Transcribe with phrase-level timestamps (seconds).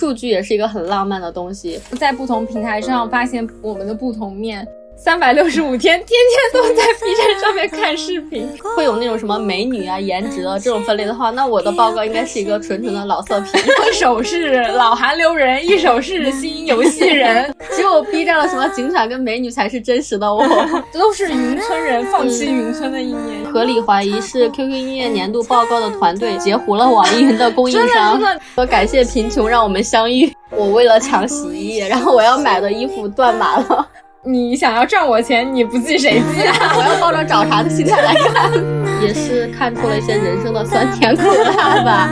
[0.00, 4.66] 数据也是一个很浪漫的东西，在不同平台上发现我们的不同面。
[5.02, 8.46] 三百六十五天，天天都在 B 站上面看视频，
[8.76, 13.58] 会有那种什么美女啊、颜值啊这种分类的话，那我的报告应该是一个纯纯的老色批。
[13.88, 20.46] 一手是老韩流人，一手是新游戏人， 只有 B 站的什么警犬跟美女才是真实的我，
[20.92, 23.50] 都是云村人放弃云村的一年。
[23.50, 28.20] 合理怀疑是 QQ 音乐年度报告的团队截胡了网易云的供应商，
[28.54, 30.30] 说感谢贫穷让我们相遇。
[30.50, 33.88] 我为了抢洗衣液，然后我要买的衣服断码了。
[34.22, 36.54] 你想要赚我钱，你不记谁记啊？
[36.76, 38.52] 我要抱着找茬的心态来看，
[39.00, 41.22] 也是看出了一些人生的酸甜苦
[41.56, 42.10] 辣吧。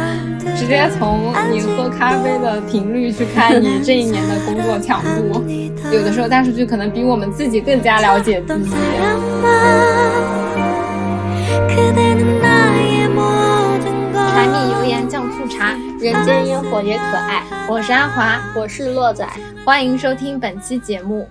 [0.57, 5.45] 直接从你喝咖啡的频率去看你这一年的工作强度，
[5.93, 8.71] 有的时候大数据可能比我们自己更加了解自己。
[14.35, 17.43] 柴米油盐酱醋茶，人间烟火也可爱。
[17.69, 19.29] 我是阿华，我是洛仔，
[19.63, 21.29] 欢迎收听本期节目。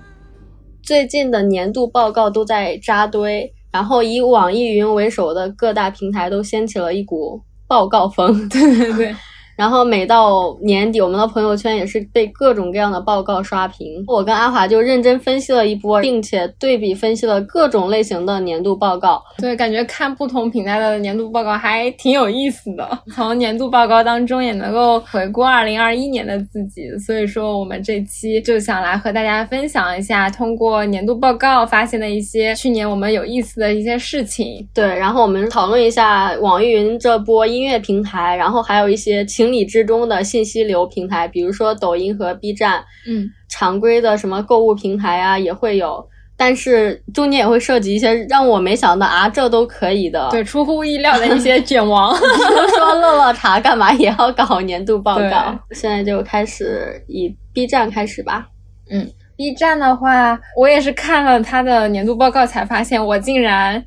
[0.87, 8.47] 最近的年度报告都在扎堆，然后以网易云为首的各大平台都掀起了一股报告风。
[8.47, 9.15] 对 对对。
[9.57, 14.03] 然后每到年底，我们的朋友圈也是被各种各样的报告刷屏。
[14.05, 19.19] 我跟阿华就认真分析了一波，并且对比分析了各种类型的年度报告。
[19.39, 22.87] 对，感觉看不同平台的年度报告还挺有意思的。
[23.15, 26.95] 从年度报告当中也能够回顾二零二一年的自己。
[26.99, 34.63] 所以说，我们这期就想来和大家分享一下，通过年度报告发现的一些去年我们有意思的一些事情。
[34.71, 39.46] 对，然后我们讨论一下网易云这波音乐平台，然后还有一些情。
[39.47, 55.57] 情理之中的信息流平台，比如说抖音和 B 站，嗯，常规的什么购物平台啊也会有，但是中间也会涉及一些让我没想到啊，这都可以的，对，出乎意料的一些卷王， 比如说乐乐茶干嘛也要搞年度报告。
[55.71, 58.49] 现在就开始以 B 站开始吧，
[58.91, 63.85] 嗯，B 站的话，我也是看了他的年度报告才发现，我竟然。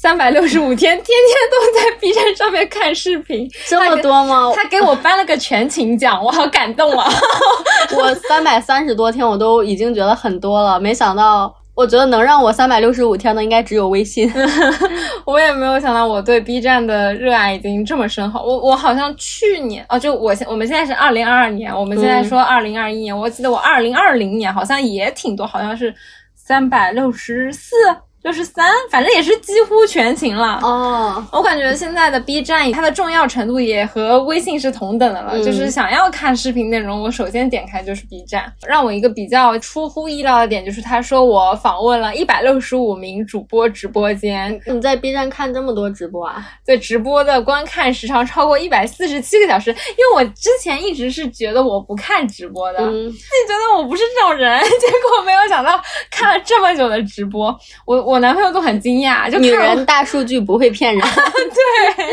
[0.00, 1.10] 三百六十五天，天天
[1.50, 4.52] 都在 B 站上面看视频，这么多吗？
[4.54, 7.10] 他给我颁了个全勤奖，我好感动啊！
[7.98, 14.32] 我三百三十多天，我都已经觉得很多了，没想到，我觉得能让我三百六十五天的，应该只有微信。
[15.26, 18.40] 我也没有想到，我对 B 站的热爱已经这么深厚。
[18.40, 25.92] 我我好像去年哦，就我现我们现在是二零二二年，我们现在说二零二一年，我记得我二零二零年好像也挺多，好像是
[26.36, 27.74] 三百六十四。
[28.22, 31.24] 就是三，反正也是几乎全勤了哦。
[31.32, 35.38] 我感觉现在的 B 站，它的重要程度也和微信是同等的了。
[35.42, 38.52] 就是想要看视频内容，我首先点开就是 B 站。
[38.66, 44.60] 让我一个比较出乎意料的点就是，他说我访问了一百六十五名主播直播间。
[44.66, 46.44] 你在 B 站看这么多直播啊？
[46.66, 49.70] 对，直播的观看时长超过一百四十七个小时。
[49.70, 54.86] 因为我之前一直是觉得我不看直播的，自己觉得我不是这种人， 结
[55.16, 55.80] 果没有想到
[56.10, 58.07] 看了这么久的直播，我。
[58.08, 61.00] 我男朋友都很惊讶，就女人大数据不会骗人。
[61.04, 62.04] 对，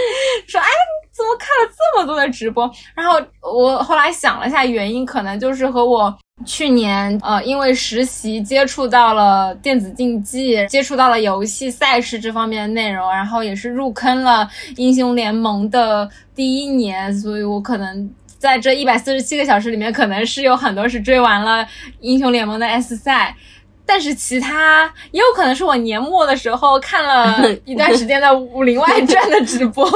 [0.45, 0.67] 说哎，
[1.13, 2.69] 怎么看了这么多的直播？
[2.93, 6.13] 然后我后来想了一下，原因可能就是和我
[6.45, 14.45] 去年呃，因为实习接触到了电子竞技，接触到了游戏赛事这方面的内容，然后也是入坑了
[14.75, 21.65] 英雄联盟的第一年，所以我可能在这一百四十七个小时里面，可能是有很多是追完了
[22.01, 23.33] 英雄联盟的 S 赛。
[23.85, 29.87] 但是其他也有可能是我年末的时候看了 一段时间的《武林外传》的直播。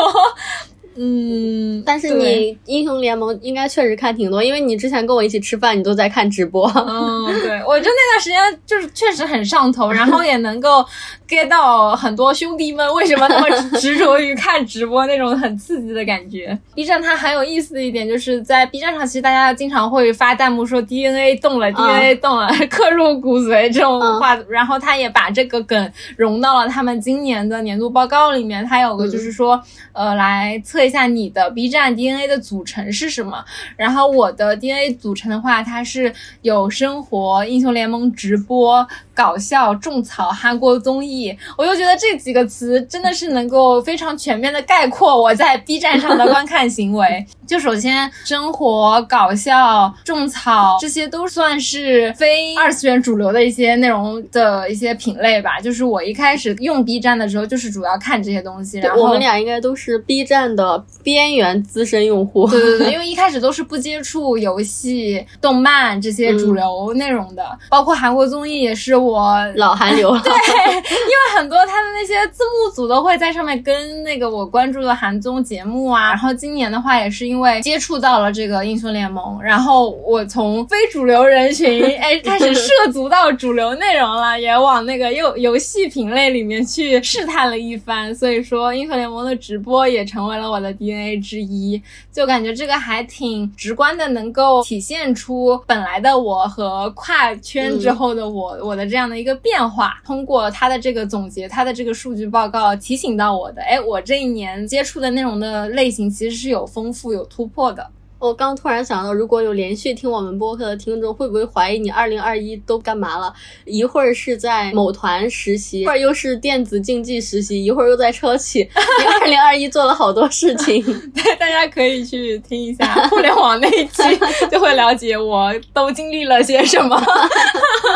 [1.01, 6.69] 嗯，但是你英雄联盟应该确实看挺多，因为你之前跟我一起吃饭，你都在看直播。
[6.75, 10.85] 嗯，对，我就那段时间就是确实很上头，然后也能够
[11.27, 16.57] get 到很多兄弟们为什么那么执着于看直播那种很刺激的感觉。
[16.75, 28.65] B 站它很有意思的一点就是在 B 站上，其实大家经常会发弹幕说 DNA 动了，DNA 动了，刻入骨髓这种话，然后他也把这个梗融到了他们今年的年度报告里面。
[28.65, 29.61] 他有个就是说，
[29.93, 30.79] 呃，来测。
[30.89, 33.45] 一下你的 B 站 DNA 的组成是什么？
[33.75, 36.11] 然后我的 DNA 组成的话，它是
[36.41, 38.87] 有生活、我英雄联盟直播。
[39.19, 47.25] 搞笑、种草、韩国综艺，我就觉得这几个词真的是能够非常全面的概括我在 B 站上的观看行为。
[47.45, 55.59] 就首先，生活、搞笑、种草，这些都算是非二次元主流的一些内容的一些品类吧。
[55.59, 58.77] 就是我一开始用 B 站的时候，就是主要看这些东西。
[58.77, 62.47] 然后我们俩应该都是 B 站的边缘资深用户。
[62.47, 68.95] 对对对， 因为一开始都是不接触游戏、动漫这些主流内容的，包括韩国综艺也是。
[69.08, 69.08] 我
[69.55, 70.21] 老韩流了。
[70.23, 76.09] 对，因为很多他的那些字幕组都会在上面跟那个我关注的韩综节目啊。
[76.09, 88.13] 然后今年的话，也是因为接触到了这个英雄联盟，然后我从非主流人群哎开始涉足到主流内容了，也往那个游游戏品类里面去试探了一番。
[88.13, 91.81] 所以说，英雄联盟的直播也成为了我的 DNA 之一。
[92.11, 99.99] 就感觉这个还挺直观的，能够体现出本来的我和跨圈之后的我，我的这样的一个变化。
[100.05, 107.89] 通过他的这个总结，他的这个数据报告提醒到我的，哎，我这一年接触的内容的类型其实是有丰富、有突破的。
[108.19, 113.33] 我刚突然想到，如果有连续听我们播客的听众，会不会怀疑你二零二一都干嘛了？
[113.63, 118.59] 一会儿是在某团实习，一会儿又是电子竞技实习，一会儿又在车企。
[118.99, 120.83] 你二零二一做了好多事情，
[121.15, 124.03] 对，大家可以去听一下互联网那一期，
[124.51, 127.01] 就会了解我都经历了些什么。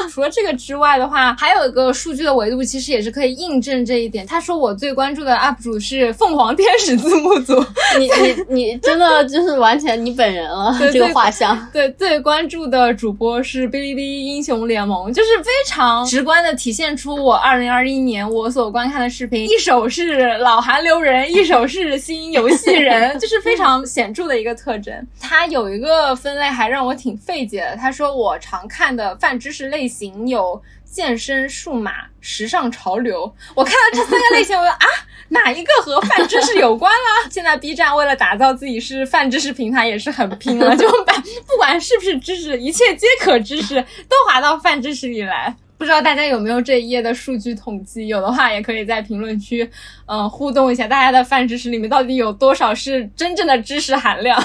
[0.10, 4.26] 除了这个之外的话，还有一个数据的维度，其实也是可以印证这一点。
[4.26, 7.62] 他说我最关注的 UP 主是凤凰天使字幕组，
[8.00, 10.13] 你你你真的就是完全你。
[10.14, 11.68] 本人了，这个画像。
[11.74, 24.94] 对，最关注的主播是哔哩哔哩英雄联盟，就是非常直观的体现出我二零二一年我所观看的视频，一手是老韩流人，一手是新游戏人，就是非常显著的一个特征。
[25.20, 30.62] 它有一个分类还让我挺费解的，他说我常看的泛知识类型有
[30.94, 33.34] 健身、数码、时尚、潮流。
[33.56, 34.86] 我看到这三个类型，我说啊。
[35.30, 37.30] 哪一个和泛知识有关了？
[37.32, 45.56] 现在 B 站为了打造自己是泛知识平台，也是很拼了，就把不管是不是知识，一切皆可知识，都划到泛知识里来。
[45.76, 48.06] 不知道大家有没有这一页的数据统计？
[48.08, 49.68] 有的话，也可以在评论区，
[50.06, 54.40] 嗯，互动一下，大家的泛知识里面到底有多少是真正的知识含量？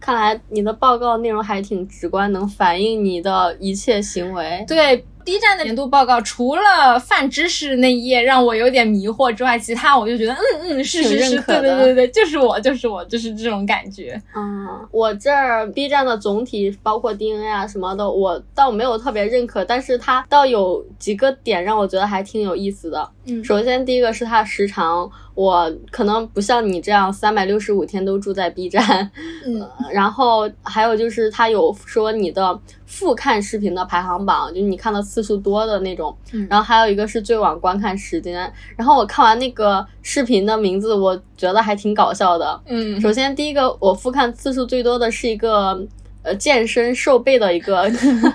[0.00, 4.64] 看来你的报告内容还挺直观，能反映你的一切行为。
[4.66, 5.04] 对。
[5.26, 14.22] B 站的年度报告，除了泛知识那一页让我有点迷惑之外，其他我就觉得，嗯嗯，是是是，对对对对，就是我，就是我，就是这种感觉。
[14.36, 23.10] 嗯，我这儿 B 站的总体包括 DNA 啊什么的，我倒没有特别认可，但是它倒有几个点让我觉得还挺有意思的。
[23.26, 29.10] 嗯，首先第一个是它时长，我可能不像你这样三百六十五天都住在 B 站。
[29.44, 32.60] 嗯，然后还有就是它有说你的。
[32.88, 36.16] 复看视频的排行榜，就你看的次数多的那种，
[36.48, 38.50] 然后还有一个是最晚观看时间。
[38.76, 42.58] 然后我看完那个视频的名字，我觉得还挺搞笑的。
[42.66, 45.84] 嗯，首先第一个我复看次数最多的是一个。
[46.26, 47.88] 呃，健身瘦背的一个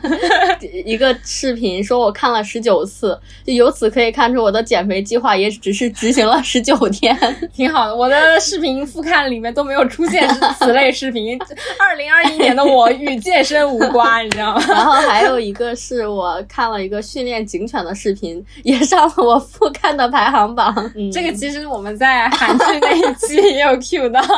[0.86, 7.14] 一个视频，说我看了十九次，就由此可以看出我的减肥计划也只是执行了十九天，
[7.54, 7.94] 挺好的。
[7.94, 10.26] 我的视频复看里面都没有出现
[10.58, 11.38] 此类视频。
[11.78, 14.64] 二零二一年的我与健身无关，你知道吗？
[14.70, 20.74] 然后还有一个是我看了一个训练警犬的视频，也上了我复看的排行榜。
[21.12, 24.30] 这个其实我们在韩剧那一期也有 Q 到， 疯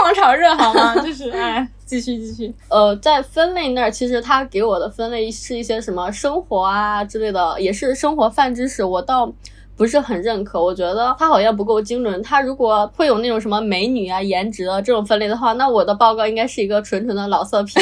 [0.00, 0.96] 狂炒热好吗？
[1.04, 1.68] 就是哎。
[1.86, 9.32] 继续继续，呃，在分类那儿，其实他给我的分类是一些什么生活啊之类的，也是生活泛知识，我到
[9.76, 10.62] 不是很认可。
[10.62, 12.22] 我觉得他好像不够精准。
[12.22, 17.78] 他如果会有那种什么美女啊、颜值的这种分类的话，那我的报告应该是一个纯纯的老色批，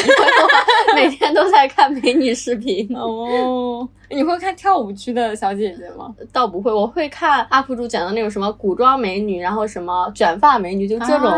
[0.94, 3.88] 每天都在看美女视频哦。
[4.10, 6.14] 你会看跳舞区的小姐姐吗？
[6.32, 11.32] 倒不会，我会看 UP 主讲的那种什么古装美女，然后什么卷发美女，就这种，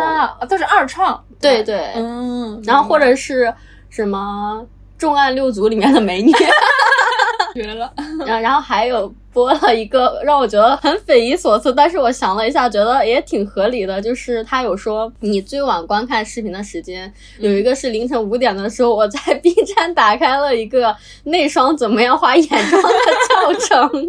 [0.48, 1.22] 都是二创。
[1.40, 3.52] 对对，嗯，然后或者是
[3.88, 4.66] 什么
[4.98, 6.32] 重案六组里面的美女，
[7.54, 7.92] 绝了。
[8.26, 9.12] 然然后还有。
[9.36, 14.00] 播了一个让我觉得很匪夷所思，但是我想了一下，觉得也挺合理的。
[14.00, 22.88] 就是他有说你最晚观看视频的时间，有一个是凌晨五点的时候，我在 B 站打开了一个内双怎么样画眼妆的
[23.28, 24.08] 教程，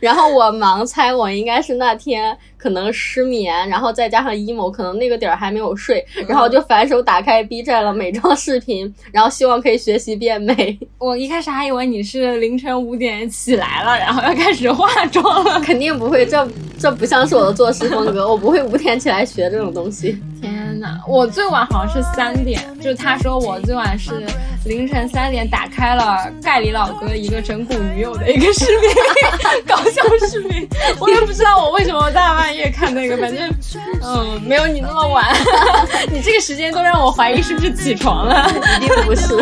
[0.00, 10.78] 然后我盲猜我应该是那天可能失眠，然后再加上 emo，可能那个点儿还没有睡，然后就反手打开 B 站了美妆视频，然后希望可以学习变美。
[10.96, 14.61] 我一开始还以为你是凌晨五点起来了，然后要开始。
[14.68, 20.20] 化妆了， 肯定不会，这这不像是我的做事风格，我不会五点起来学这种东西。
[20.40, 24.10] 天哪，我最晚好像是三点，就是他说我最晚是
[24.64, 28.90] 凌晨三点打开了盖里老哥一个整蛊女友的一个视频，
[29.66, 33.48] 搞笑视频，我也不知道我为什么大半夜看那个，反正
[34.02, 35.24] 嗯，没有你那么晚，
[36.10, 38.50] 你这个时间都让我怀疑是不是起床了，
[38.80, 39.36] 一定不是。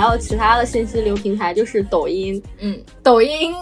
[0.00, 2.42] 还有其他的信息流平台，就是抖音。
[2.58, 3.52] 嗯，抖音。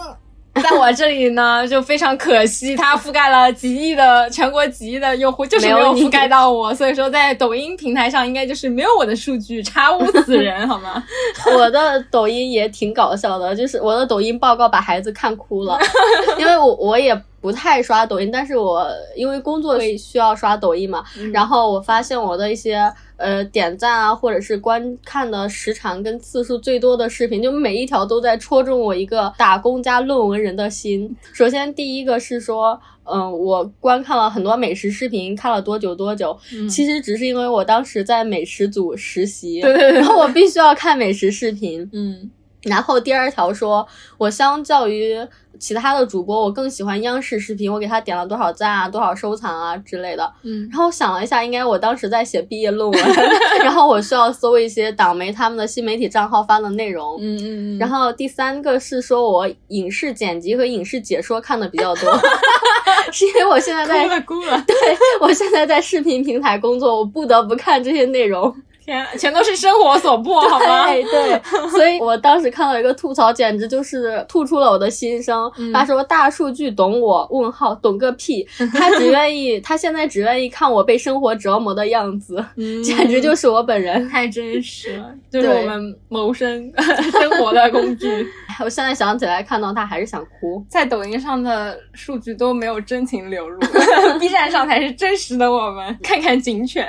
[0.63, 6.73] 在我这里呢，就非常可惜，它覆盖了几亿的全国几亿的用户，就是没有覆盖到我。
[6.73, 11.03] 所以说，在抖音平台上，应该就是没有我的数据，查无此人， 好吗？
[11.55, 15.77] 我的抖音也挺搞笑的，就是我的抖音报告把孩子看哭了，
[16.37, 21.03] 因为我我也不太刷抖音，但是我因为工作需要刷抖音嘛，
[21.33, 22.91] 然后我发现我的一些。
[23.19, 31.13] 呃，点赞啊，或者是观看的时长跟次数最多的视频，就每一条都在戳中我一个打工加论文人的心。
[31.33, 42.31] 首先，第一个是说，嗯，我观看了很多美食视频，看了多久多久，其实只是因为我当时在美食组实习，对对对，然后我必须要看美食视频，嗯。
[42.63, 43.87] 然后第二条说，
[44.17, 45.17] 我相较于
[45.57, 47.71] 其他的主播，我更喜欢央视视频。
[47.71, 50.29] 我给他点了多少赞啊，多少收藏啊之类的。
[50.43, 53.03] 嗯，然后我想了一下，应该我当时在写毕业论文，
[53.63, 57.17] 然后我需要搜一些党媒他们的新媒体账号发的内容。
[57.19, 57.79] 嗯嗯嗯。
[57.79, 62.19] 然后第三个是说我影视剪辑和影视解说看的比较多，
[63.11, 64.07] 是因为我现在在。
[64.67, 64.75] 对
[65.21, 68.53] 我现在在视频平台工作，我不得不看这些内容。
[69.17, 70.85] 全都是生活所迫，好吗？
[70.87, 75.51] 对对，所以我当时看到一个吐槽，简直就是吐出了我的心声。
[75.73, 77.27] 他说：“大数据懂我？
[77.31, 78.47] 问号懂个屁！
[78.73, 82.43] 他只愿意，他现在只愿意看我被生活折磨的样子，
[82.83, 86.71] 简直就是我本人，太真实了， 就是我们谋生
[87.11, 88.27] 生活的工具。
[88.63, 90.63] 我现在想起来，看到他还是想哭。
[90.69, 93.59] 在抖音上的数据都没有真情流露
[94.19, 95.97] ，B 站上才是真实的我们。
[96.03, 96.85] 看看警犬，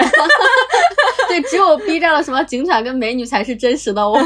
[1.30, 1.70] 对，只有。
[1.86, 4.18] B 站的什么警犬跟美女才是真实的我，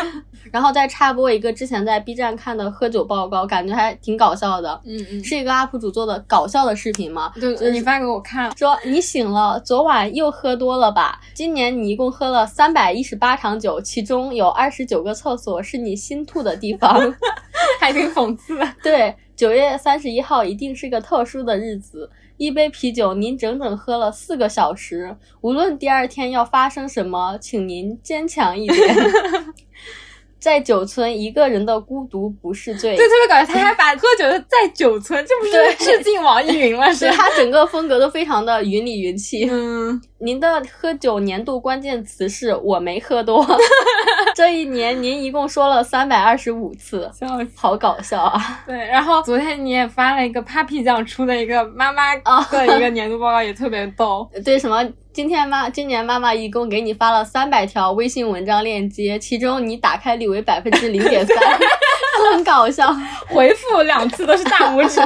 [0.52, 4.80] 然后再插播一个之前在 B 站看的喝酒报告，感觉还挺搞笑的。
[4.86, 7.32] 嗯嗯，是一个 UP 主做的搞笑的视频嘛？
[7.40, 11.20] 对，你发给我看，说你醒了，昨晚又喝多了吧？
[11.34, 17.12] 今年你一共喝了三百一十八场酒，其中有二十九个厕所是你心吐的地方，
[17.80, 18.58] 还挺讽刺。
[18.82, 22.08] 对，九月三十一号一定是个特殊的日子。
[22.40, 25.14] 一杯啤酒，您整整喝了四个小时。
[25.42, 28.96] 无论第二天要发生什么，请您坚强一点。
[30.40, 32.96] 在酒村，一个人的孤独不是罪。
[32.96, 36.90] 对，特别搞笑，他还把喝酒的在酒村，这不是致敬网易云吗？
[36.94, 39.48] 是他整个风格都非常的云里云气。
[39.50, 43.46] 嗯，您的喝酒年度关键词是我没喝多。
[44.34, 47.10] 这一年您一共说了三百二十五次，
[47.54, 48.62] 好搞笑啊！
[48.66, 54.28] 对，然后昨天你也发了一个 Papi 酱出的一个妈妈的一个年度报告，也特别逗。
[54.42, 54.82] 对，什么？
[55.12, 61.36] 今天妈，今年妈妈一共给你发了三百条微信文章链接，其中你打开率为百分之零点三，
[62.32, 62.94] 很搞笑。
[63.26, 65.00] 回复两次都是大拇指，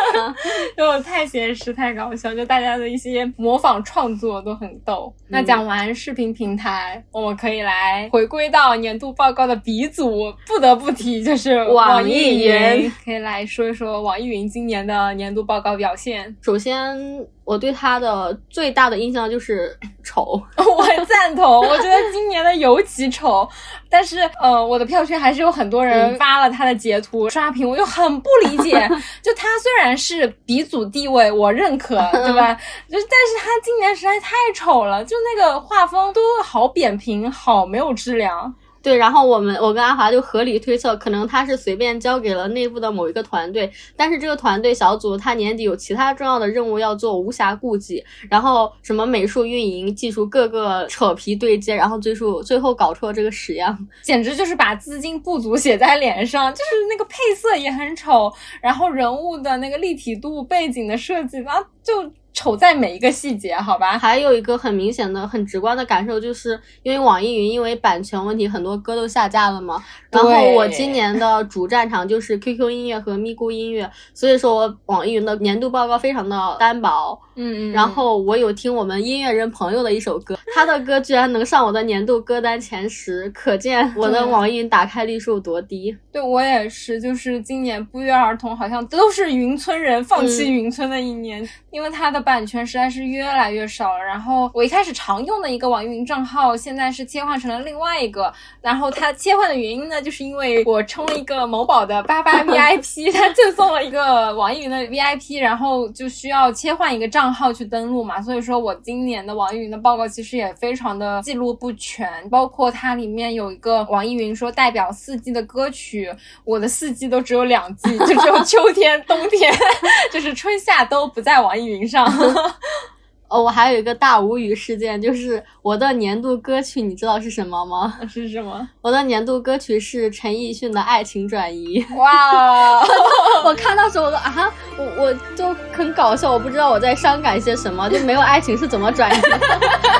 [0.76, 2.34] 就太现实，太搞笑。
[2.34, 5.14] 就大家的一些模仿创作都很逗。
[5.28, 12.90] 那讲完视频平台，我们可以来回归到年度报告的鼻祖，不得不提就是网易云。
[13.04, 16.34] 可以来说一说网易云今年的年度报告表现。
[16.40, 17.26] 首先。
[17.44, 21.44] 我对他的最大的印象就是丑， 我赞同。
[21.60, 23.46] 我觉得今年的尤其丑，
[23.88, 28.88] 但是呃，我的票圈还是有很多人发了他的截图刷屏，我就很不理解。
[29.22, 32.54] 就他虽然是鼻祖地位，我认可，对吧？
[32.88, 38.54] 就但是他今年实在太丑了，就那个画风都好扁平，好没有质量。
[38.84, 48.04] 对，然后我们我跟阿华就合理推测，可能他是随便交给了内部的某一个团队，但是这个团队小组他年底有其他重要的任务要做，无暇顾及。
[48.28, 56.52] 然后什么美术、运营、技术各个扯皮对接，然后最后最后搞出了这个屎样， 简直就是把资金不足写在脸上。
[56.52, 62.12] 就是那个配色也很丑，然后人物的那个立体度、背景的设计啊，就。
[62.34, 63.96] 丑在每一个细节，好吧。
[63.96, 69.82] 还有一个很明显的、很直观的感受，就是因为网易云因为版权问题，很多歌都下架了嘛。
[70.10, 77.18] 然后我今年的主战场就是 QQ 音乐和咪咕音乐，所以说我网易云的年度报告非常的单薄。
[77.36, 77.72] 嗯嗯。
[77.72, 85.96] 然后我有听我们音乐人朋友的一首歌，他的歌居然能上我的年度歌单前十，可见我的网易云打开率是有多低。
[86.10, 92.24] 对我也是，就是今年不约而同，好像都是云村人放弃云村的一年，因为它的。
[92.24, 98.32] 版权实在是越来越少了，然后我一开始常用的一个网易云账号，现在是切换成了另外一个。
[98.62, 108.20] 然后它切换的原因呢，就是因为我充了一个某宝的八八 VIP，它赠送了一个网易云的 VIP，然后就需要切换一个账账号去登录嘛。
[108.20, 116.14] 所以说我今年的网易云的报告其实也非常的记录不全，包括它里面有一个网易云说代表四季的歌曲，
[116.44, 119.50] 我的四季都只有两季，就只有秋天、冬天，
[120.12, 122.06] 就是春夏都不在网易云上。
[123.28, 127.98] 哦，我还有一个大无语事件，就是我的年度歌曲，你知道是什么吗？
[128.08, 128.68] 是什么？
[128.80, 131.84] 我的年度歌曲是陈奕迅的《爱情转移》。
[131.96, 132.80] 哇！
[133.44, 139.40] 我看到时候我说啊，我我就很搞笑，我不知道我在伤感些什么，就没有爱情是怎么转移的，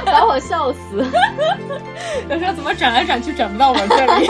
[0.07, 1.05] 把我笑死。
[2.29, 4.29] 有时候怎么转来转去转不到我这里？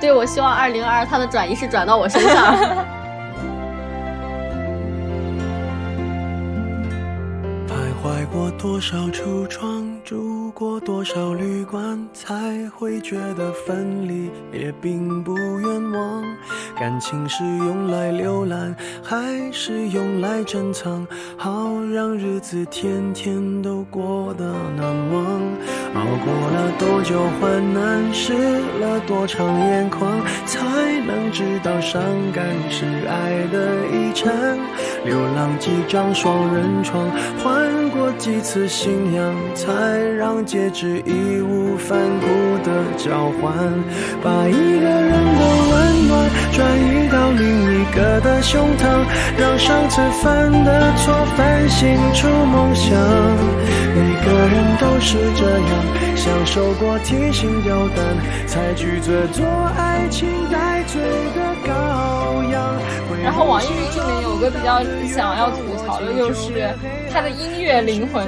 [0.00, 2.86] 对，我希望二零二它的转移是转到我身上。
[8.30, 16.24] 过多少橱窗，住过多少旅馆，才会觉得分离也并不冤枉。
[16.78, 21.06] 感情是用来浏览，还是用来珍藏？
[21.38, 25.24] 好让日子天天都过得难忘。
[25.94, 28.34] 熬过了多久患难，湿
[28.78, 34.32] 了多长眼眶，才能知道伤感是爱的遗产。
[35.04, 37.08] 流浪几张双人床，
[37.42, 39.72] 换过几次信仰，才
[40.16, 42.26] 让戒指义无反顾
[42.64, 43.54] 的交换。
[44.22, 49.04] 把一个人的温暖转移到另一个的胸膛，
[49.38, 52.98] 让上次犯的错反省出梦想。
[53.94, 55.70] 每个人都是这样，
[56.16, 58.04] 享受过提心吊胆，
[58.46, 61.00] 才拒绝做爱情带罪。
[63.22, 66.70] 然后网易云里面有个比较想要吐槽的就是
[67.12, 68.26] 他的音乐灵魂，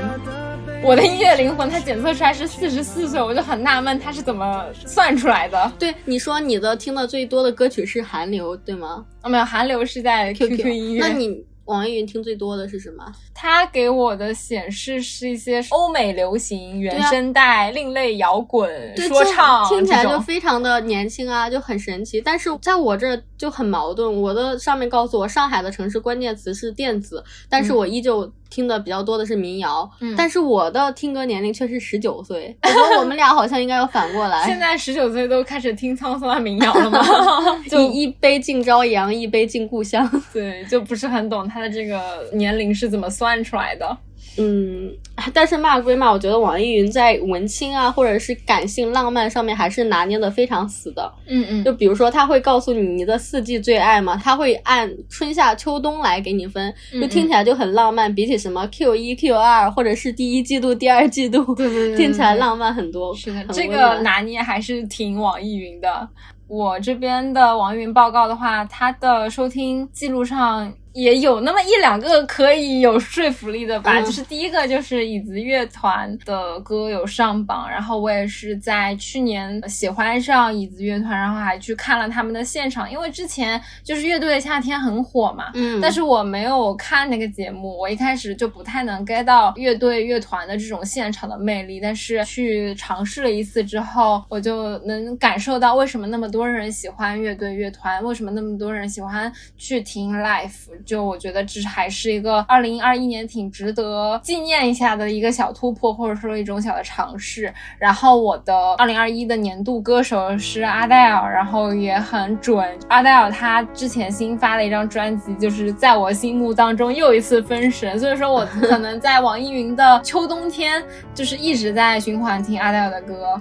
[0.82, 5.73] 我的音乐灵魂，它检测出来是四十四岁，我就很纳闷他是怎么算出来的。
[5.78, 9.04] 对，你说你的听的最多的歌曲是韩流，对吗？
[9.23, 11.00] 啊，没有，韩流是在 QQ 音乐。
[11.00, 11.42] 那你？
[11.70, 13.04] 网易云听最多的是什么？
[13.32, 22.20] 它给我的显示是一些欧美流行原声带、另类摇滚、说唱，听起来就非常的年轻啊，就很神奇。
[22.20, 28.30] 但是在我这就很矛盾，我的上面告诉我上海的城市关键词是电子，但是我依旧。
[28.50, 34.45] 听的比较多的是民谣，但是我的听歌年龄却是十九岁，我觉得我们俩好像应该要反过来。
[34.45, 37.00] 现在十九岁都开始听沧桑的民谣了吗？
[37.71, 40.11] 就一杯敬朝阳，一杯敬故乡。
[40.33, 43.96] 对，就不是很懂他的这个年龄是怎么算出来的。
[44.38, 44.90] 嗯，
[45.35, 51.12] 但是骂归骂，我觉得网易云在文青啊，或者是感性浪漫上面还是拿捏的非常死的。
[51.27, 58.14] 嗯嗯，就比如说，他会告诉你你的四季最爱嘛，他会按春夏秋冬来给你分，就听起来就很浪漫。
[58.14, 63.14] 比起什么 Q 一 Q 二，或者是第一季度、第二季度，对对 对，听起来浪漫很多。
[63.14, 66.09] 是的，这个拿捏还是挺网易云的。
[66.47, 70.73] 我这边的网易云报告的话，它的收听记录上。
[70.92, 100.50] 也有那么一两个可以有说服力的吧，就是第一个就是椅子乐团的歌有上榜，然后我也是在去年喜欢上椅子乐团，然后还去看了他们的现场，因为之前就是乐队的夏天很火嘛，嗯，但是我没有看那个节目，我一开始就不太能 get 到乐队乐团的这种现场的魅力，但是去尝试了一次之后，我就能感受到为什么那么多人喜欢乐队乐团，为什么那么多人喜欢去听 live。
[100.85, 107.53] 就我觉得这还是一个二零二一年挺值得纪念一下的一个小突破，或者说一种小的尝试。
[107.79, 112.64] 然后我的二零二一的年度歌手是阿黛尔，然后也很准。
[112.88, 117.99] 阿黛尔她之前新发了一张专辑，就是在我心目当中又一次封神。
[117.99, 120.83] 所以说我 可能在网易云的秋冬天，
[121.14, 123.40] 就是一直在循环听阿黛尔的歌。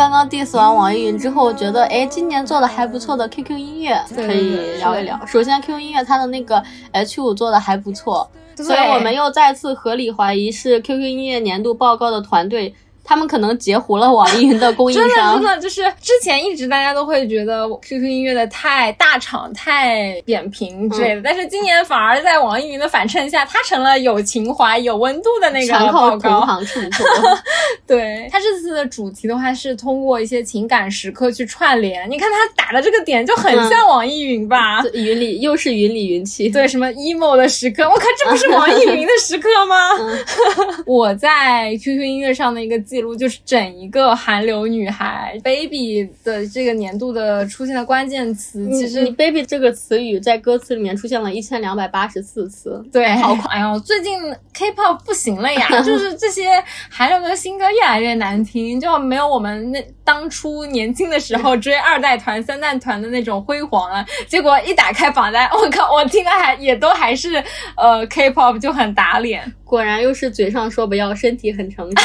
[0.00, 5.20] 刚刚 diss 完网易云之后，觉得哎，今年做的还不错的 QQ 音乐可以聊一聊。
[5.26, 12.74] 首先，QQ 音乐它的那个 H 五做的还不错，所以我们又再次合理怀疑是 QQ 音乐年度报告的团队。
[13.02, 26.46] 他们可能截胡了网易云的供应商，真的真的就是之前一直大家都会觉得 QQ 音乐的太大厂太扁平之类的，但是今年反而在网易云的反衬下，它成了有情怀、有温度的那个报告。
[27.84, 34.80] 对，它这次的主题的话是通过一些情感时刻去串联，你看它打的这个点就很像网易云吧？
[34.92, 39.76] 云里又是云里云气，对，什么 emo 的时刻，我靠这不是网易云的时刻吗？
[40.86, 42.99] 我在 QQ 音乐上的一个记。
[43.16, 54.20] 就是整一个韩流女孩 baby 的这个年度的出现的关键词，其实你 baby 这个词语在歌词里面出现了一千两百八十四次，对，好快哎呦，最近
[54.52, 64.04] K-pop 不行了呀， 就是这些韩流的新歌越来越难听，就没有我们那当初年轻的时候 追二代团、三代团的那种辉煌了。
[64.28, 67.42] 结果一打开榜单，我靠，我听的还也都还是
[67.76, 69.52] 呃 K-pop 就很打脸。
[69.70, 71.96] 果然又是嘴上说不要，身体很诚实。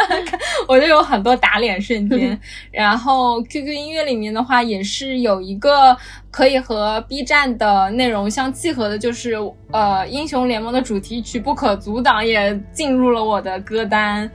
[0.68, 2.38] 我就有很多打脸瞬间。
[2.70, 5.96] 然后 QQ 音乐里面的话，也是有一个
[6.30, 9.34] 可以和 B 站的内容相契合的，就是
[9.72, 14.30] 呃英雄联盟的主题曲《不可阻挡》也进入了我的歌单。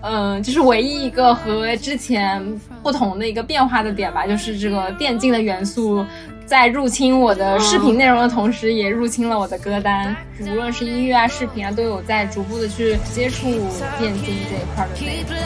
[0.00, 2.42] 嗯，就是唯一一个和之前
[2.82, 6.04] 不同的一个变化的点吧，就是这个电竞的元素。
[6.48, 10.16] 在入侵我的视频内容的同时，也入侵了我的歌单。
[10.40, 13.50] 无论是音乐啊、视频啊，都有在逐步的去接触
[13.98, 15.36] 电竞这一块的内容。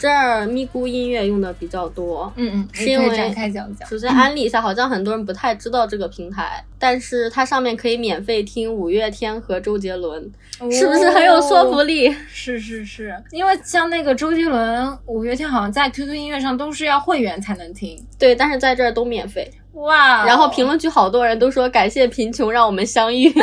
[0.00, 3.86] 这儿咪咕音乐用的比较多，嗯嗯，是因为展开讲讲。
[3.86, 10.32] 首先安利一下，好像很多人不太知道这个平台，但是它上面可以免费听五月天和周杰伦，
[10.72, 12.10] 是不是很有说服力？
[12.32, 19.52] 是是是，因为像那个周杰伦、五月天，好像在 QQ 音乐上都是要会员才能听，对，但是在这儿都免费。
[19.74, 20.24] 哇！
[20.24, 23.30] 然后评论区好多人都说感谢贫穷让我们相遇。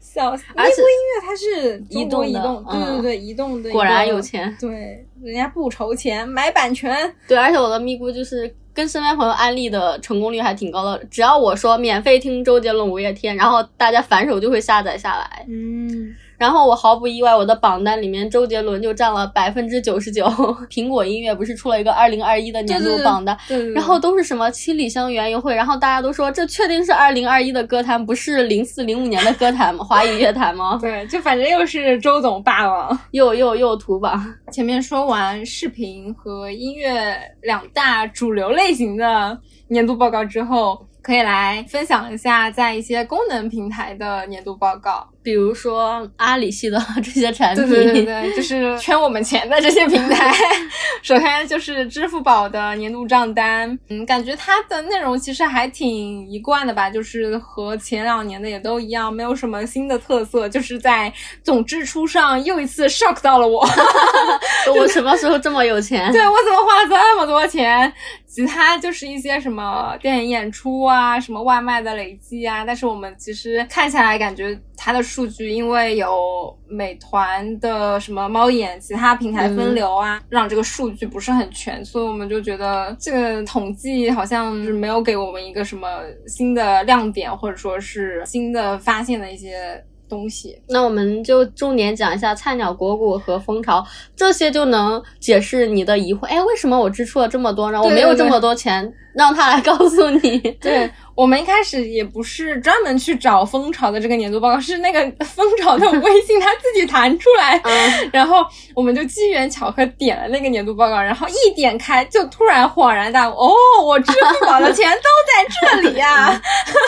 [0.00, 0.44] 笑死！
[0.56, 3.70] 咪咕音乐它是移动移动，对对对，移动的。
[3.70, 4.56] 果然有钱。
[4.58, 7.14] 对，人家不愁钱，买版权。
[7.26, 11.04] 对，而且我的咪咕就是跟身边朋友安利的成功率还挺高的。
[11.10, 15.44] 只要我说免费听周杰伦、五月天，然后大家反手就会下载下来。
[15.48, 16.14] 嗯。
[16.38, 20.24] 然后我毫不意外，我的榜单里面周杰伦就占了百分之九十九。
[20.70, 23.36] 苹果音乐不是出了一个二零二一的年度榜单，
[23.74, 29.84] 然后都是什么七里香园游会，然后大家都说这确定是二零二一的歌坛，不是零四零五年的歌坛吗？
[29.84, 30.78] 华语乐坛吗？
[30.80, 34.24] 对，就反正又是周总霸王，又又又图榜。
[34.52, 40.86] 前面说完视频和音乐两大主流类型的年度报告之后。
[41.00, 50.32] 可以来分享一下，在一些功能平台的年度报告，比如说阿里系的这些产品，对对对，就是 圈我们钱的这些平台。
[51.04, 61.12] 首先就是支付宝的年度账单，嗯，感觉它的内容其实还挺一贯的吧，就是和前两年的也都一样，没有什么新的特色，就是在
[61.42, 63.68] 总支出上又一次 shock 到了我。
[64.74, 66.10] 我什么时候这么有钱？
[66.10, 67.92] 对我怎么花了这么多钱？
[68.26, 85.88] 其他就是一些什么电影演出啊，什么外卖的累计啊，但是我们其实看下来感觉它的数据，因为有美团的什么猫眼，其他平台分流啊，让这个数据不是很全，所以我们就觉得这个统计好像是没有给我们一个什么
[86.28, 89.84] 新的亮点，或者说是新的发现的一些。
[90.08, 90.58] 东西。
[90.70, 93.86] 那我们就重点讲一下菜鸟果谷和蜂巢，
[94.16, 96.24] 这些就能解释你的疑惑。
[96.24, 97.82] 哎，为什么我支出了这么多呢？
[97.82, 100.38] 我没有这么多钱，让他来告诉你。
[100.62, 108.08] 对我们一开始也不是专门去找蜂巢的这个年度报告，是那个蜂巢的微信它自己弹出来，嗯。
[108.14, 108.36] 然后
[108.72, 113.52] 我们就机缘巧合点了那个年度报告，然后一点开就突然恍然大悟，哦，
[113.84, 116.40] 我支付宝的钱都在这里呀、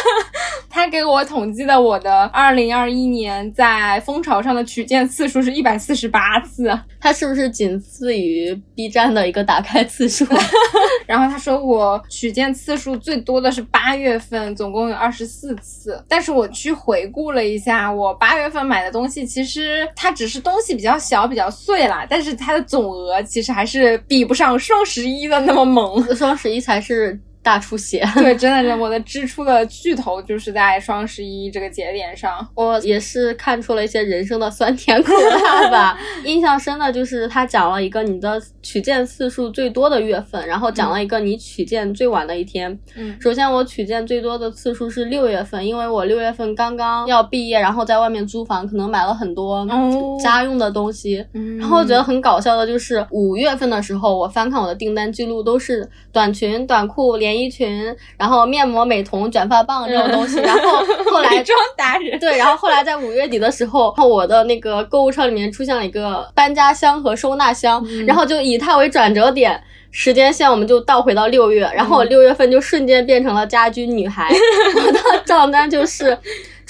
[0.71, 10.25] 他给我统计的我的二零二一年在蜂巢上的取件次数是一百四十八次，它是不是仅次于 B 站的一个打开次数？
[11.05, 16.01] 然后他说我取件次数最多的是八月份，总共有二十四次。
[16.07, 26.15] 但是我去回顾了一下，我八月份买的东西，其实它只是东西比较小、比较碎啦，但是它的总额其实还是比不上双十一的那么猛。
[26.15, 28.07] 双十一才是大出血。
[28.15, 32.47] 对，真的，是，我的支出的巨头就是在双十一这个节点上。
[32.55, 35.99] 我也是看出了一些人生的酸甜苦辣吧。
[36.25, 42.79] 印象深的就是他讲了一个你的取件次数最多的月份，然后讲了一个你取件最晚的一天。
[42.97, 51.25] 嗯首先我取件最多的次数是六月份，因为我六月份刚刚要毕业，然后在外面租房，可能买了很多哦家用的东西。
[51.35, 60.39] 嗯然后我觉得很搞笑的就是五月份的时候，我翻看我的订单记录，都是短裙、短裤、连衣裙，然后面膜、美瞳、卷发棒这种东西。
[60.41, 62.19] 然后后来美妆达人。
[62.19, 69.63] 对，然后后来在五月底的时候，我的那个购物车里面出现了一个搬家箱和收纳箱，然后就以它为转折点。
[69.93, 74.31] 时间线我们就倒回到六月，然后我六月份就瞬间变成了家居女孩，
[74.77, 76.17] 我的账单就是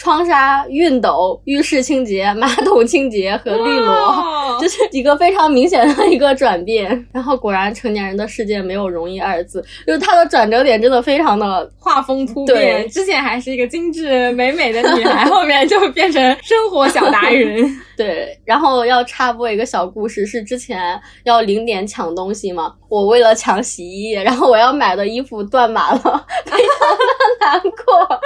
[0.01, 3.93] 窗纱、熨斗、浴室清洁、马桶清洁和绿萝。
[3.93, 17.65] 哦这 是一个非常明显的一个转变，然后果然成年人的世界没有容易二字，就是它的转折点真的非常的画风突变，对之前还是一个精致美美的女孩，后面就变成生活小达人。
[17.97, 26.01] 对，然后要插播一个小故事，是之前要零点抢东西嘛，我为了抢洗衣液，然后我要买的衣服断码了，
[26.45, 27.05] 非常的
[27.41, 28.21] 难过。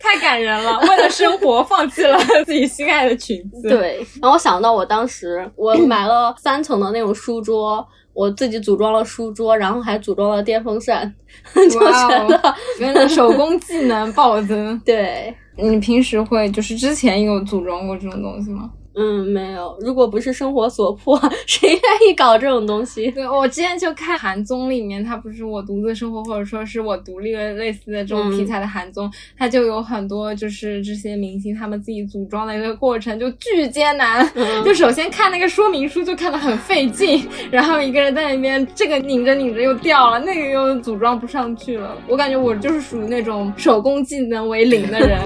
[0.00, 7.86] 太感人了， 为了生活放弃了 自己心爱的裙子。，对，然后我想到我当时我买了三层的那种书桌。
[8.14, 11.10] 我自己组装了书桌，然后还组装了电风扇，
[11.72, 14.78] 就哇觉得哦，真的手工技能暴增。
[14.84, 18.68] 对，你平时会就是之前有组装过这种东西吗？
[18.94, 19.76] 嗯，没有。
[19.80, 23.10] 如果不是生活所迫， 谁愿意搞这种东西？
[23.12, 34.28] 对，我之前就看韩综里面，它不是我独自生活，或者说是我独立的类似的这种题材的韩综，它就有很多就是这些明星他们自己组装的一个过程，就巨艰难。
[34.34, 41.96] 嗯 就首先看那个说明书就看得很费劲， 然后一个人在那边这个拧着拧着又掉了，那个又组装不上去了。
[42.06, 45.22] 我感觉我就是属于那种手工技能为零的人。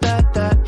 [0.00, 0.65] That that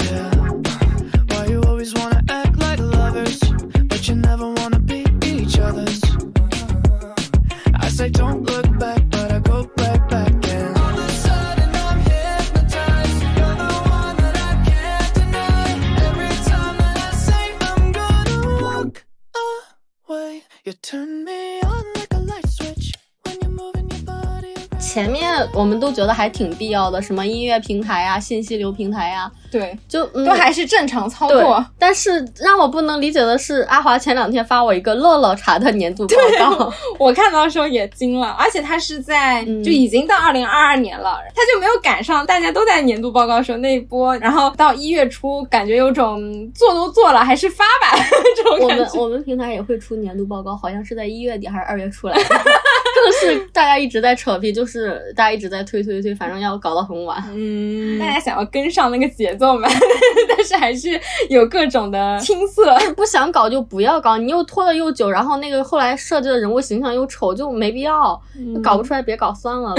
[25.59, 31.65] 我们都觉得还挺必要的，什么音乐平台呀、信息流平台呀，对，就、嗯、都还是正常操对作。。
[31.77, 46.21] 但是让我不能理解的是，阿华前两天发我一个乐乐茶的年度报告，我看到的时候也惊了，而且他是在、嗯就已经到二零二二年了，他就没有赶上大家都在年度报告时候那一波，然后到一月初，感觉有种
[46.55, 47.99] 做都做了还是发吧
[48.37, 49.01] 这种我们感觉。
[49.01, 52.23] 我们平台也会出年度报告，好像是在一月底还是二月出来的，
[53.05, 57.23] 更是大家一直在扯皮，就是大家一直在推推推，反正要搞到很晚。
[57.35, 59.69] 嗯，大家想要跟上那个节奏嘛，
[60.29, 62.77] 但是还是有各种的青涩。
[62.97, 68.21] 不想搞就不要搞，你又拖得又久，然后那个后来设计的人物形象又丑，就没必要，
[68.63, 69.75] 搞不出来别搞算了，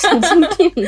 [0.00, 0.40] 神经
[0.72, 0.86] 病。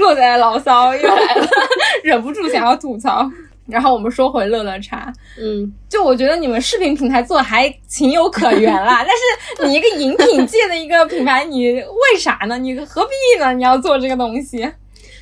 [0.00, 1.48] 洛仔的牢骚又来了，
[2.02, 3.30] 忍不住想要吐槽。
[3.66, 12.56] 然后我们说回乐乐茶，嗯，就我觉得你们视频平台做的还情有可原啦， 但是你一个饮品界的一个品牌，你为啥呢？
[12.58, 13.52] 你何必呢？
[13.52, 14.70] 你要做这个东西？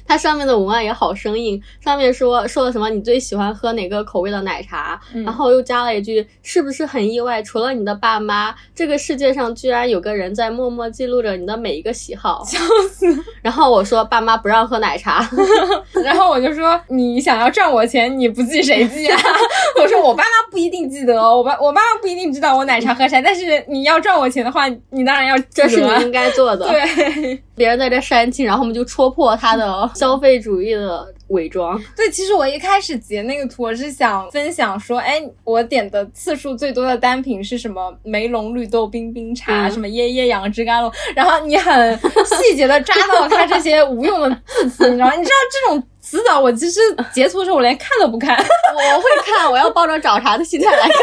[0.06, 12.58] 它上面的文案也好生硬，上面说说了什么你最喜欢喝哪个口味的奶茶，然后又加了一句是不是很意外，除了你的爸妈，这个世界上居然有个人在默默记录着你的每一个喜好，笑
[12.90, 13.06] 死！
[13.42, 15.28] 然后我说爸妈不让喝奶茶，
[16.04, 19.18] 然后我就说你想要赚我钱，你不记谁记啊？
[19.80, 26.68] 我说我爸妈不一定记得哦，我爸我爸妈不一定知道我奶茶喝啥， 但是你要赚我钱的话，你当然要记这是你应该做的。
[26.68, 27.40] 对。
[27.56, 31.80] 别人在这煽情，然后我们就戳破他的消费主义的伪装。
[31.96, 37.94] 对，其实我一开始截那个图，我是想分享说，哎，我点的次数最多的单品是什么？
[38.02, 40.90] 梅龙绿豆冰冰茶，嗯什么椰椰杨枝甘露。
[41.14, 45.14] 然后你很细节的抓到了它这些无用的字词，你知道吗？
[45.14, 46.80] 你知道这种词藻，我其实
[47.12, 48.36] 截图的时候我连看都不看。
[48.36, 50.96] 我会看，我要抱着找茬的心态来看。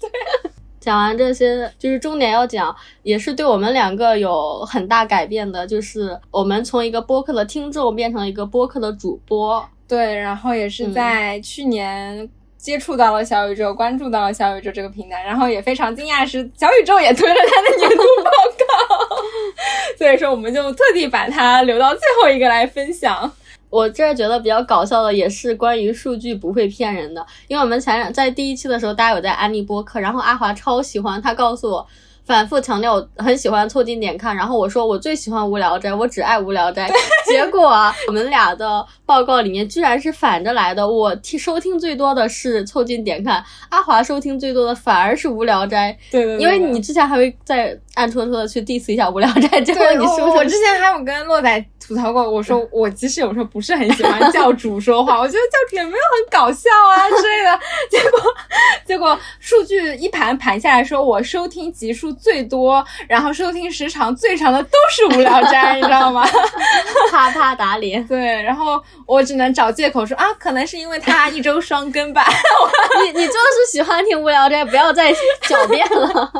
[0.00, 0.47] 对，
[0.88, 9.62] 讲完这些，就是重点要讲，也是对我们两个有很大改变的，就是我们从一个播客的听众变成了一个播客的主播。
[9.86, 12.26] 对，然后也是嗯在去年。
[12.56, 19.16] 接触到了小宇宙，关注到了小宇宙这个平台，然后也非常惊讶是小宇宙也推了他的年度报告，
[19.96, 23.32] 所以说我们就特地把它留到最后一个来分享。
[23.70, 31.86] 我这儿觉得比较搞笑的也是关于数据不会骗人的，因为我们前两在第一期的时候，大家有在安利播客，然后阿华超喜欢，他告诉我。
[32.24, 36.86] 反复强调我很喜欢凑近点看，然后我说我最喜欢无聊斋，我只爱无聊斋。
[37.26, 45.96] 结果啊我们俩的报告里面居然是反着来的，我听收听最多的是凑近点看，阿华收听最多的反而是无聊斋。
[46.10, 57.60] 对对对，因为你之前还会再暗戳戳的去 diss 一下无聊斋， 结果你是不是我之前还有跟洛仔吐槽过，我说 我其实有时候不是很喜欢教主说话，我觉得教主也没有很搞笑啊 之类的。
[57.90, 58.20] 结果
[58.86, 66.24] 结果数据一盘盘下来说，我收听集数最多，然后收听时长最长的都是无聊斋，你知道吗？
[67.10, 68.06] 啪啪打脸？
[68.06, 72.24] 对，然后我只能找借口说啊，可能是因为他一周双更吧。
[73.02, 76.32] 你你就是喜欢听无聊斋，不要再狡辩了，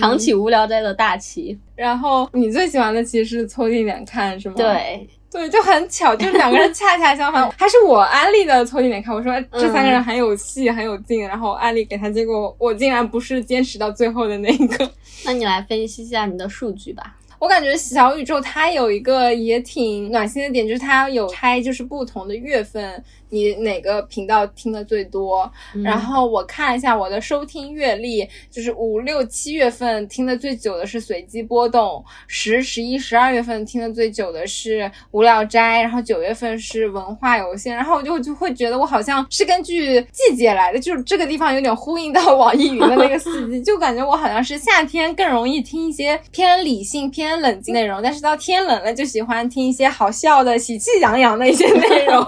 [0.00, 1.58] 扛起无聊斋的大旗。
[1.74, 4.54] 然后你最喜欢的其实是凑近点看，是吗？。
[4.56, 7.50] 对，对，就很巧，就是两个人恰恰相反。
[7.58, 14.88] 还是我安利的凑近点看，我说这三个人很有戏，很有劲，然后我安利给他，结果我竟然不是坚持到最后的那一个。
[15.24, 17.16] 那你来分析一下你的数据吧。
[17.40, 23.02] 我感觉小宇宙它有一个也挺暖心的点，就是它有拆就是不同的月份，
[23.34, 25.50] 你哪个频道听的最多。
[25.82, 37.74] 然后我看了一下我的收听阅历，就是五六七月份听的最久的是随机波动，十、十一、十二月份听的最久的是无聊斋，然后九月份是文化有限。
[37.74, 52.24] 然后我就就会觉得我好像是根据季节来的，就是这个地方有点呼应到网易云的那个四季， 就感觉我好像是夏天更容易听一些偏理性、偏冷静内容，但是到天冷了就喜欢听一些好笑的、喜气洋洋的一些内容。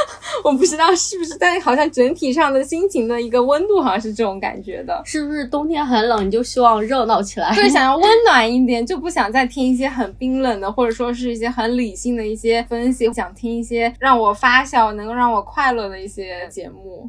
[0.50, 5.00] 我不知道是不是，但好像整体上的心情的一个温度好像是这种感觉的。
[5.04, 7.54] 是不是冬天很冷，你就希望热闹起来？
[7.54, 17.08] 对， 想要温暖一点，就不想再听一些很冰冷的，或者说是一些很理性的一些分析，想听一些让我发笑、能够让我快乐的一些节目。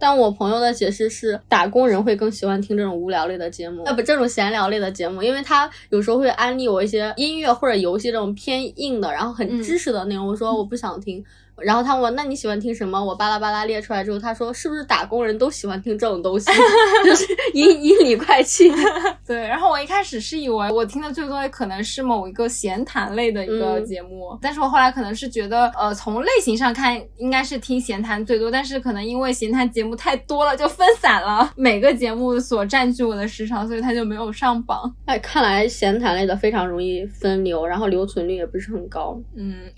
[0.00, 10.26] 但我朋友的解释是，打工人会更喜欢听这种无聊类的节目，呃不，这种闲聊类的节目，因为他有时候会安利我一些音乐或者游戏这种偏硬的，然后很知识的内容。
[10.26, 11.22] 我说我不想听，
[11.60, 13.02] 然后他问我那你喜欢听什么？
[13.02, 16.50] 我巴拉巴拉列出来之后，他说是不是打工人都喜欢听这种东西？
[17.04, 18.70] 就是阴阴里快气。
[19.26, 34.94] 对，然后我一开始是以为我听的最多的可能是某一个闲谈类的一个嗯节目，但是我后来可能是觉得，呃，从类型上看应该是听闲谈最多，但是可能因为闲谈节目太多了，就分散了每个节目所占据我的时长，所以它就没有上榜。
[35.06, 39.18] 哎，看来闲谈类的非常容易分流，然后留存率也不是很高。
[39.36, 39.70] 嗯，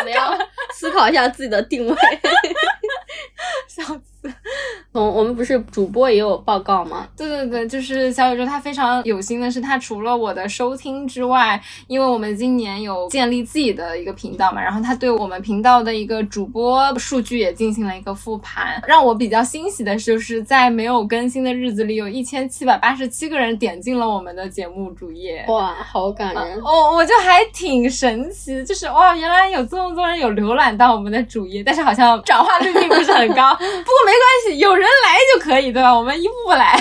[0.00, 0.36] 我们要
[0.74, 1.94] 思考一下自己的定位。
[3.68, 4.15] 笑死。
[4.92, 7.06] 从我们不是主播也有报告吗？
[7.16, 18.82] 对对对，就是小宇宙，他非常有心的是，他除了我的收听之外，因为我们今年有建立自己的一个频道嘛，然后他对我们频道的一个主播数据也进行了一个复盘。
[18.86, 25.44] 让我比较欣喜的是，就是在没有更新的日子里，有一千七百八十七个人点进了我们的节目主页。
[25.48, 26.58] 哇，好感人！
[26.60, 33.54] 哦，我就还挺神奇，就是哇，原来有这么多人有浏览到我们的主页，但是好像转化率并不是很高。
[33.58, 35.94] 不过没关系，有人来就可以，对吧？
[35.94, 36.78] 我们一步步来。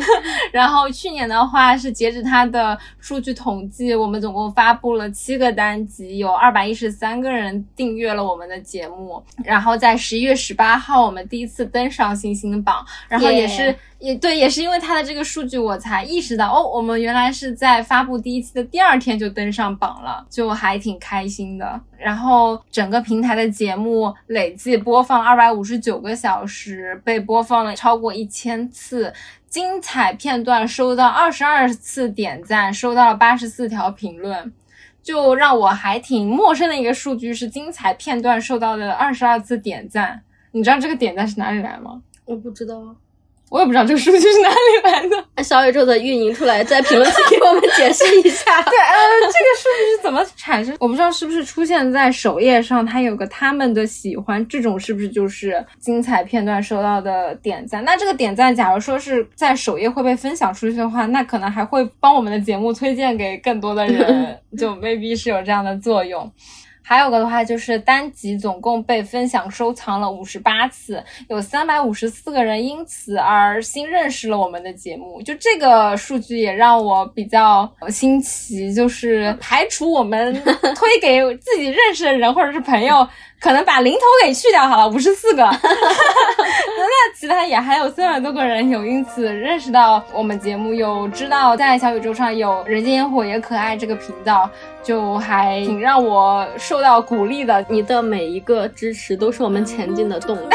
[0.52, 9.22] 然后去年的话是截止它的数据统计，我们总共发布了七个单集，有二百一十三个人订阅了我们的节目。
[9.44, 13.74] 然后在十一月十八号，我们第一次登上星星榜，然后也是。
[14.00, 21.80] 也对，也是因为它的这个数据，我才意识到哦，我们原来是在发布第一期的第二天就登上榜了，就还挺开心的。
[21.96, 26.73] 然后整个平台的节目累计播放二百五十九个小时，
[27.04, 29.12] 被播放了超过一千次，
[29.48, 34.52] 精彩片段收到二十二次点赞，收到了八十四条评论，
[35.02, 40.22] 就让我还挺陌生的一个数据是精彩片段受到的二十二次点赞。
[40.52, 42.02] 你知道这个点赞是哪里来吗？
[42.24, 42.96] 我不知道。
[43.54, 45.24] 我也不知道这个数据是哪里来的。
[45.44, 48.60] 小宇宙的运营出来，在评论区给我们解释一下。
[48.68, 50.74] 对，呃，这个数据是怎么产生？
[50.80, 57.84] 我不知道是不是出现在首页上，它有个他们的喜欢，这种是不是就是精彩片段收到的点赞？
[57.84, 66.28] 那这个点赞，假如说是在首页会被分享出去的话，那可能还会帮我们的节目推荐给更多的人，就 maybe 是有这样的作用。
[66.86, 75.22] 还有个的话，就是单集总共被分享收藏了五十八次，有三百五十四个人因此而新认识了我们的节目。
[75.22, 83.08] 就这个数据也让我比较新奇，就是排除我们推给自己认识的人或者是朋友。
[83.40, 85.44] 可能把零头给去掉好了，五十四个。
[87.14, 94.50] 那其他也还有三百多个人有因此认识到我们节目，有知道在小宇宙上有人间烟火也可爱这个频道，
[94.82, 97.64] 就还挺让我受到鼓励的。
[97.68, 100.54] 你的每一个支持都是我们前进的动力。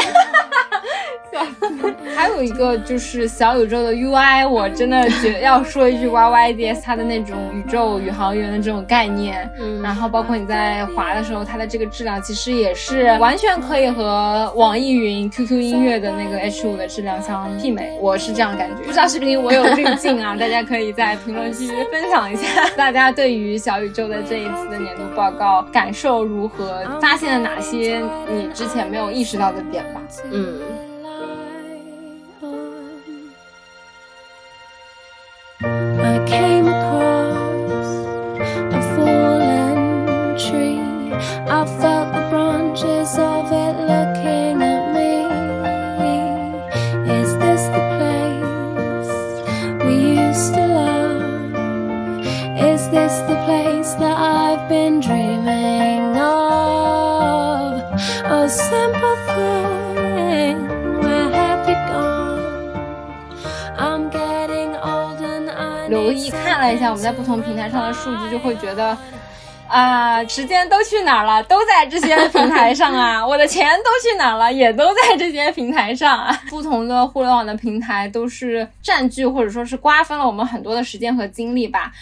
[2.20, 18.84] 还有一个就是小宇宙的 UI，我真的觉要说一句 YYDS，它的那种宇宙宇航员的这种概念，嗯，然后包括你在滑的时候，它的这个质量其实也是完全可以和网易云、QQ 音乐的那个 H5 的质量相媲美，我是这样感觉。
[18.84, 20.36] 不知道是不是因为我有滤镜啊？
[20.38, 26.84] 大家可以在评论区分享一下，大家对于小宇宙的这一次的年度报告感受如何？
[27.00, 30.02] 发现了哪些你之前没有意识到的点吧？
[30.30, 30.60] 嗯。
[41.59, 45.25] I felt the branches of it looking at me.
[47.11, 49.11] Is this the place
[49.85, 51.53] we used to love?
[52.57, 56.33] Is this the place that I've been dreaming of?
[58.25, 60.67] A simple thing,
[60.99, 62.41] where have you gone?
[63.77, 68.97] I'm getting old and I 留意看了一下我们在不同平台上的数据，就会觉得，
[69.70, 71.40] 啊，时间都去哪儿了？
[71.44, 73.24] 都在这些平台上啊！
[73.24, 74.52] 我的钱都去哪儿了？
[74.52, 76.42] 也都在这些平台上啊！
[76.50, 81.92] 不同的互联网的平台都是占据或者说是瓜分了我们很多的时间和精力吧。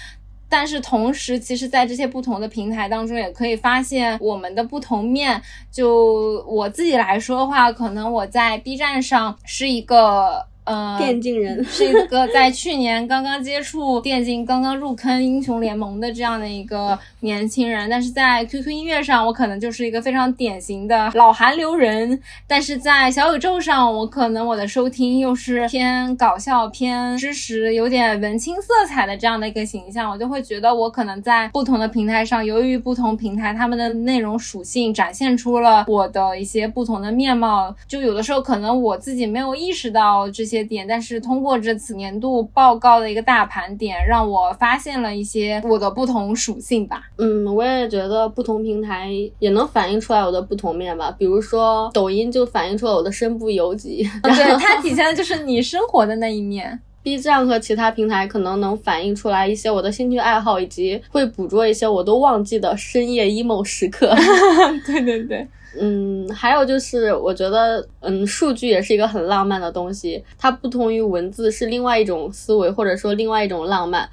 [0.49, 5.43] 但是同时，其实，在这些不同的平台当中，也可以发现我们的不同面。
[5.71, 10.48] 就我自己来说的话，可能我在 B 站上是一个。
[10.69, 40.58] 呃，电竞人 是一个在去年刚刚接触电竞、刚刚入坑英雄联盟的这样的一个年轻人，但是在 QQ 音乐上，我可能就是一个非常典型的老韩流人，但是在小宇宙上，我可能我的收听又是偏搞笑、偏知识、有点文青色彩的这样的一个形象，我就会觉得我可能在不同的平台上，由于不同平台他们的内容属性展现出了我的一些不同的面貌，就有的时候可能我自己没有意识到这些。
[40.65, 47.03] 点，但是通过这次年度报告的一个大盘点，让我发现了一些我的不同属性吧。
[47.17, 51.11] 嗯，我也觉得不同平台也能反映出来我的不同面吧。
[51.19, 56.81] 比如说抖音就反映出了我的身不由己，对它体现的就是你生活的那一面。
[57.03, 64.15] B 站和其他平台可能能反映出来一些我的兴趣爱好，以及会捕捉一些我都忘记的深夜 emo 时刻。
[64.87, 65.47] 对对对。
[65.79, 74.09] 嗯，还有就是，我觉得，嗯，数据也是一个很浪漫的东西，它不同于文字，是另外一种思维，或者说另外一种浪漫。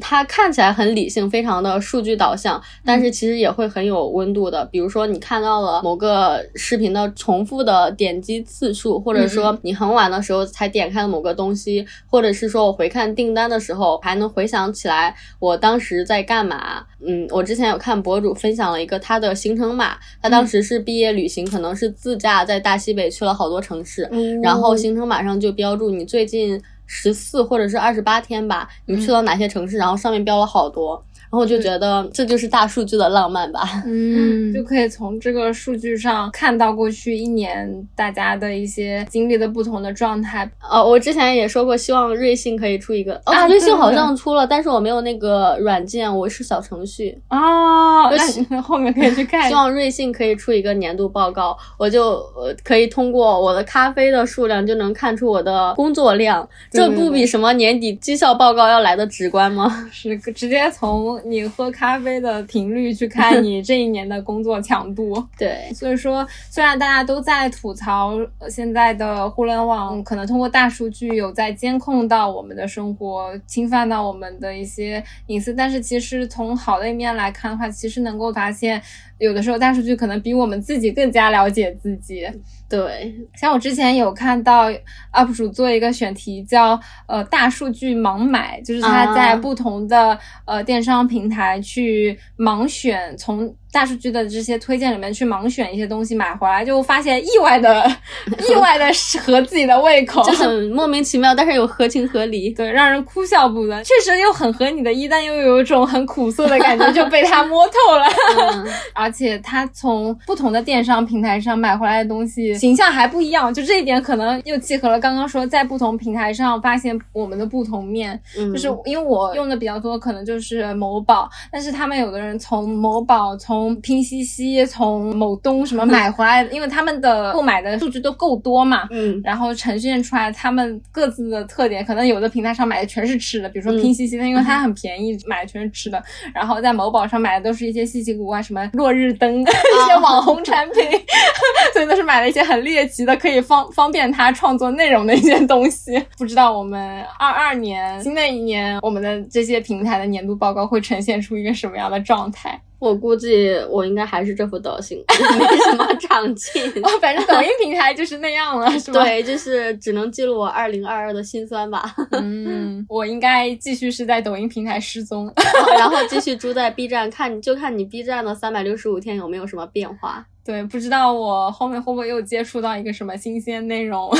[0.00, 4.64] 它看起来很理性，非常的数据导向，但是其实也会很有温度的。
[4.66, 16.84] 比如说，你看到了某个视频的重复的点击次数，或者说你很晚的时候才点开了某个东西，或者是说我回看订单的时候还能回想起来我当时在干嘛。
[17.06, 24.10] 嗯，我之前有看博主分享了一个他的行程码，他当时是毕业旅行，可能是自驾在大西北去了好多城市，
[24.42, 26.60] 然后行程码上就标注你最近。
[26.86, 31.02] 十四或者是二十八天吧，你去了哪些城市，然后上面标了好多。
[31.24, 33.62] 然后我就觉得这就是大数据的浪漫吧。
[33.84, 40.48] 嗯，就可以从这个数据上看到过去一年大家的一些经历的不同的状态。
[40.70, 43.14] 哦，我之前也说过，希望瑞幸可以出一个。
[43.26, 47.18] 哦，啊瑞幸好像出了，但是我没有那个软件，我是小程序。
[47.30, 49.54] 哦，就是那后面可以去看希。
[49.54, 59.70] 望瑞幸可以出一个年度报告，我就呃可以通过我的咖啡的数量就能看出我的工作量，这不比什么年底绩效报告要来的直观吗？
[59.92, 65.24] 是直接从你喝咖啡的频率去看你这一年的工作强度。
[65.38, 78.82] 对，所以说，虽然大家都在吐槽呃现在的互联网可能通过大数据有在监控到我们的生活，侵犯到我们的一些隐私，但是其实从好的一面来看的话，其实能够发现，
[79.18, 82.26] 有的时候大数据可能比我们自己更加了解自己。
[82.66, 84.68] 对，像我之前有看到
[85.12, 86.63] UP 主做一个选题叫
[87.06, 89.36] 呃大数据盲买，就是他在啊。
[89.44, 97.84] 不同的、呃电商平台去盲选，从大数据的这些推荐里面去盲选一些东西买回来，就发现意外的
[98.48, 98.86] 意外的
[99.20, 102.50] 合自己的胃口，就很莫名其妙，但是又合情合理。
[102.54, 103.82] 对，让人哭笑不得。
[103.82, 108.04] 确实又很合你的意，但又有一种很苦涩的感觉，就被他摸透了。
[108.54, 118.20] 嗯，而且他从不同的电商平台上买回来的东西形象还不一样，就这一点可能又契合了刚刚说在不同平台上发现我们的不同面。
[118.38, 128.88] 嗯就是因为我用的比较多，可能就是某宝，但是他们有的人从某宝、从拼夕夕、从某东什么买回来的，因为他们的购买的数据都够多嘛。
[128.90, 136.02] 嗯然后呈现出来他们各自的特点，可能有的平台上买的全是吃的，比如说嗯拼夕夕的，因为它很便宜，买的全是吃的。
[136.34, 140.82] 然后在某宝上买的都是一些稀奇古怪，什么落日灯， 一些网红产品，
[141.72, 146.02] 所以都是买了一些很猎奇的，可以方方便他创作内容的一些东西。
[146.18, 152.60] 不知道我们二二年新的一年，我们的这些平台的年度报告会呈现出一个什么样的状态？
[152.78, 155.02] 我估计我应该还是这副德行，
[155.38, 156.62] 没什么长进。
[156.82, 159.02] 哦，反正抖音平台就是那样了，是吧？
[159.02, 165.32] 对，就是只能记录我二零二二的辛酸吧， 嗯，我应该继续是在抖音平台失踪。
[165.78, 170.26] 然后继续住在 B 站，看就看你 B 站的三百六十五天有没有什么变化。
[170.44, 174.10] 对，不知道我后面会不会又接触到一个什么新鲜内容？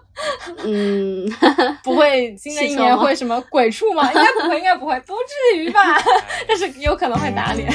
[0.64, 1.28] 嗯，
[1.84, 4.10] 不会，新的一年会什么鬼畜吗？
[4.10, 5.12] 应该不会，应该不会，不
[5.52, 5.80] 至于吧？
[6.48, 7.70] 但是有可能会打脸。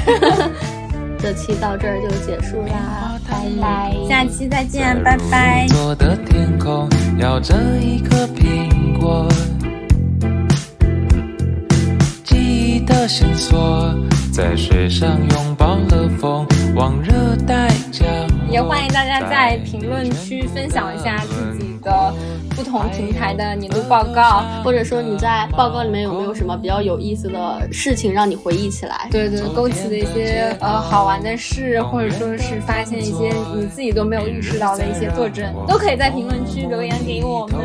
[1.19, 3.93] 这期到这儿就结束啦，拜拜。
[4.09, 5.67] 下期再见，拜拜。
[5.67, 6.89] 做的天空
[7.19, 9.27] 摇着一颗苹果，
[12.23, 13.93] 记忆的线索
[14.33, 16.47] 在水上拥抱了风。
[18.49, 22.13] 也欢迎大家在评论区分享一下自己的
[22.55, 24.43] 不同平台的年度报告。
[24.63, 29.07] 或者说你在报告里面有没有什么比较有意思的事情让你回忆起来？
[29.11, 37.59] 对对，勾起的一些呃好玩的事，或者说是发现一些你自己都没有意识到的一些特征，都可以在评论区留言给我们。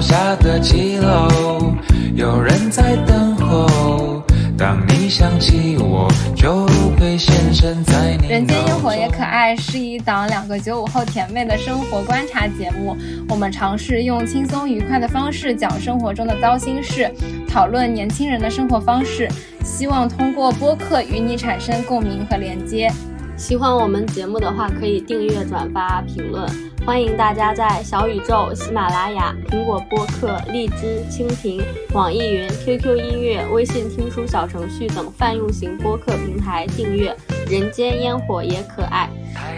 [0.00, 1.72] 下的骑楼，
[2.14, 4.19] 有人在等候。
[4.60, 6.06] 当你想起我，
[6.36, 6.66] 就
[6.98, 12.94] 会现身在你人间烟火也可爱是一档两个九五后甜妹的生活观察节目，
[13.30, 17.10] 我们尝试用轻松愉快的方式讲生活中的糟心事，
[17.48, 19.26] 讨论年轻人的生活方式，
[19.64, 22.92] 希望通过播客与你产生共鸣和连接。
[23.38, 26.69] 喜欢我们节目的话，可以订阅、转发、评论。
[26.90, 31.62] 欢迎大家在小宇宙、喜马拉雅、苹果播客、荔枝、蜻蜓、
[31.92, 37.16] 网易云、QQ 音乐、微信听书小程序等泛用型播客平台订阅
[37.48, 39.08] 《人间烟火也可爱》。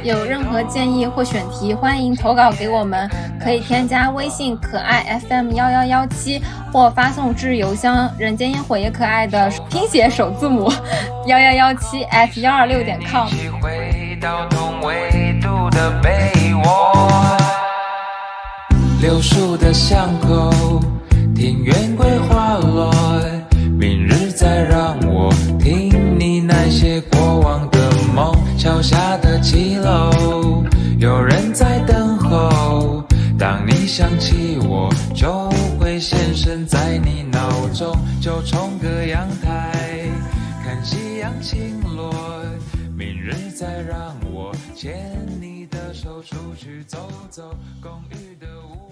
[0.07, 3.11] 有任何建议或选题，欢迎投稿给我们，
[3.43, 6.39] 可以添加微信可爱 FM 幺幺幺七，
[6.71, 10.71] 或发送至邮箱人间烟火也可爱的拼写首字母
[11.27, 13.27] 幺幺幺七 at 幺二六点 com。
[13.27, 16.31] 一起回到同纬度的被
[16.63, 17.37] 我。
[19.01, 20.81] 柳树的巷口，
[21.35, 22.93] 庭院桂花落，
[23.79, 28.33] 明日再让我听你那些过往的梦。
[28.57, 30.63] 桥下的骑楼，
[30.99, 33.03] 有人在等候。
[33.39, 35.51] 当你想起我，就
[35.81, 37.97] 会现身在你脑中。
[38.21, 40.09] 就冲个阳台，
[40.65, 42.15] 看夕阳倾落。
[42.97, 44.95] 明日再让我牵
[46.23, 48.92] 出去走走，公寓的屋。